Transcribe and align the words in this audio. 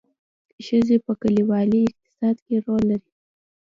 ښځې 0.65 0.97
په 1.05 1.11
کلیوالي 1.21 1.81
اقتصاد 1.95 2.35
کې 2.45 2.55
رول 2.65 2.83
لري 2.89 3.09